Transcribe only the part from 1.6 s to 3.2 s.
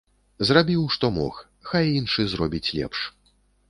хай іншы зробіць лепш.